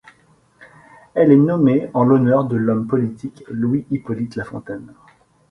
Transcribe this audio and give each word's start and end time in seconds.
Elle 1.13 1.31
est 1.31 1.35
nommée 1.35 1.91
en 1.93 2.03
l'honneur 2.03 2.45
de 2.45 2.55
l'homme 2.57 2.87
politique 2.87 3.43
Louis-Hippolyte 3.51 4.35
La 4.35 4.43
Fontaine. 4.45 4.95